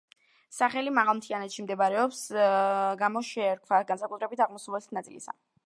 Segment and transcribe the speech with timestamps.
[0.59, 2.23] სახელი მაღალმთიანეთში მდებარეობის
[3.03, 5.41] გამო შეერქვა, განსაკუთრებით აღმოსავლეთი ნაწილისა.